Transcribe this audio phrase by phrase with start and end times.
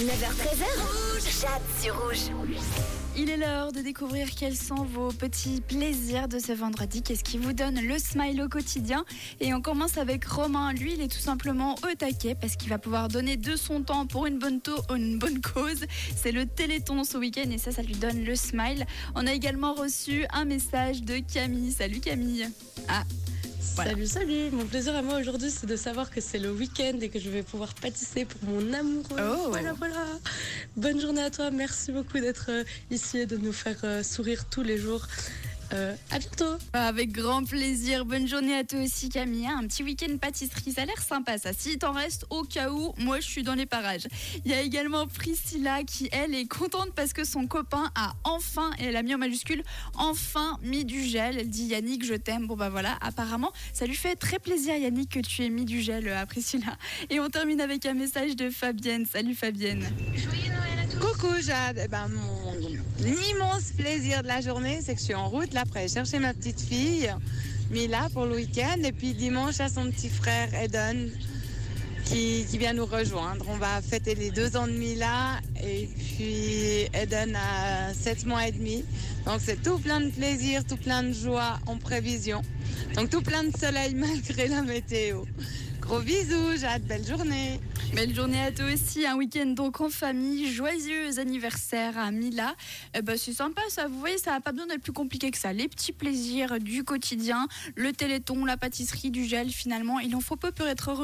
[0.00, 1.42] 9h13h.
[1.42, 2.30] Jade sur rouge.
[3.18, 7.02] Il est l'heure de découvrir quels sont vos petits plaisirs de ce vendredi.
[7.02, 9.04] Qu'est-ce qui vous donne le smile au quotidien?
[9.40, 10.72] Et on commence avec Romain.
[10.72, 14.06] Lui, il est tout simplement au taquet parce qu'il va pouvoir donner de son temps
[14.06, 15.84] pour une bonne, une bonne cause.
[16.16, 18.86] C'est le Téléthon ce week-end et ça, ça lui donne le smile.
[19.14, 21.72] On a également reçu un message de Camille.
[21.72, 22.48] Salut Camille.
[22.88, 23.02] Ah,
[23.76, 24.50] Salut, salut.
[24.52, 27.30] Mon plaisir à moi aujourd'hui, c'est de savoir que c'est le week-end et que je
[27.30, 29.18] vais pouvoir pâtisser pour mon amoureux.
[29.18, 29.48] Oh.
[29.48, 30.06] Voilà, voilà.
[30.76, 31.50] Bonne journée à toi.
[31.50, 35.06] Merci beaucoup d'être euh, ici et de nous faire euh, sourire tous les jours.
[35.72, 36.56] Euh, à bientôt.
[36.72, 38.04] Avec grand plaisir.
[38.04, 39.46] Bonne journée à toi aussi, Camille.
[39.46, 41.52] Un petit week-end pâtisserie, ça a l'air sympa, ça.
[41.52, 44.08] Si t'en reste au cas où, moi, je suis dans les parages.
[44.44, 48.70] Il y a également Priscilla qui, elle, est contente parce que son copain a enfin,
[48.78, 49.62] et elle a mis en majuscule,
[49.94, 51.38] enfin mis du gel.
[51.38, 52.46] Elle dit Yannick, je t'aime.
[52.46, 55.80] Bon, bah voilà, apparemment, ça lui fait très plaisir, Yannick, que tu aies mis du
[55.80, 56.76] gel à Priscilla.
[57.10, 59.06] Et on termine avec un message de Fabienne.
[59.06, 59.86] Salut, Fabienne.
[61.00, 62.54] Coucou Jade, eh ben, mon
[63.32, 66.34] immense plaisir de la journée, c'est que je suis en route là après chercher ma
[66.34, 67.10] petite fille
[67.70, 71.10] Mila pour le week-end et puis dimanche à son petit frère Eden
[72.04, 73.46] qui, qui vient nous rejoindre.
[73.48, 78.52] On va fêter les deux ans de Mila et puis Eden a sept mois et
[78.52, 78.84] demi.
[79.24, 82.42] Donc c'est tout plein de plaisir, tout plein de joie en prévision.
[82.94, 85.22] Donc tout plein de soleil malgré la météo.
[85.80, 87.58] Gros bisous Jade, belle journée.
[87.94, 92.54] Belle journée à toi aussi, un week-end donc en famille, joyeux anniversaire à Mila.
[92.94, 95.36] Eh ben, c'est sympa ça, vous voyez, ça n'a pas besoin d'être plus compliqué que
[95.36, 95.52] ça.
[95.52, 100.36] Les petits plaisirs du quotidien, le téléthon, la pâtisserie, du gel finalement, il en faut
[100.36, 100.98] peu pour être heureux.